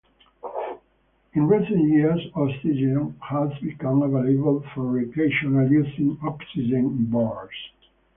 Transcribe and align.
In 1.33 1.45
recent 1.47 1.87
years, 1.89 2.19
oxygen 2.33 3.15
has 3.21 3.51
become 3.59 4.01
available 4.01 4.65
for 4.73 4.81
recreational 4.85 5.71
use 5.71 5.93
in 5.99 6.17
oxygen 6.23 7.05
bars. 7.05 7.53